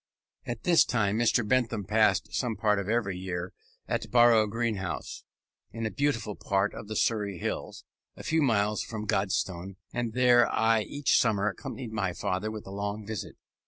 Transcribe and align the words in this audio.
At 0.47 0.63
this 0.63 0.83
time 0.83 1.19
Mr. 1.19 1.47
Bentham 1.47 1.83
passed 1.83 2.33
some 2.33 2.55
part 2.55 2.79
of 2.79 2.89
every 2.89 3.15
year 3.19 3.53
at 3.87 4.09
Barrow 4.09 4.47
Green 4.47 4.77
House, 4.77 5.23
in 5.71 5.85
a 5.85 5.91
beautiful 5.91 6.35
part 6.35 6.73
of 6.73 6.87
the 6.87 6.95
Surrey 6.95 7.37
Hills, 7.37 7.83
a 8.17 8.23
few 8.23 8.41
miles 8.41 8.81
from 8.81 9.05
Godstone, 9.05 9.75
and 9.93 10.13
there 10.13 10.51
I 10.51 10.81
each 10.81 11.19
summer 11.19 11.49
accompanied 11.49 11.91
my 11.91 12.13
father 12.13 12.47
in 12.47 12.63
a 12.65 12.71
long 12.71 13.05
visit. 13.05 13.35